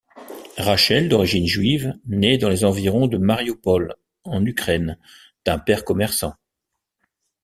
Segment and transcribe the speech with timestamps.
[0.57, 3.93] Rachel, d'origine juive, nait dans les environs de Marioupol
[4.23, 4.97] en Ukraine,
[5.45, 6.33] d'un père commerçant.